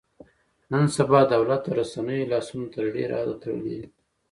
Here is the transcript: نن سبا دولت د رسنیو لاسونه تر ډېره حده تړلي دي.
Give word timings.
نن 0.71 0.83
سبا 0.95 1.21
دولت 1.33 1.61
د 1.65 1.69
رسنیو 1.79 2.29
لاسونه 2.31 2.65
تر 2.75 2.85
ډېره 2.95 3.13
حده 3.21 3.35
تړلي 3.43 3.75
دي. 3.81 3.87